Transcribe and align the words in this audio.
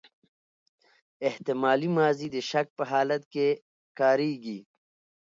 احتمالي 1.27 1.89
ماضي 1.97 2.27
د 2.35 2.37
شک 2.49 2.67
په 2.77 2.83
حالت 2.91 3.21
کښي 3.33 3.49
کاریږي. 3.99 4.59